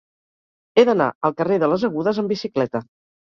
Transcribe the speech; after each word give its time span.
He 0.79 0.85
d'anar 0.89 1.09
al 1.29 1.35
carrer 1.41 1.59
de 1.65 1.69
les 1.73 1.85
Agudes 1.89 2.21
amb 2.23 2.33
bicicleta. 2.35 2.85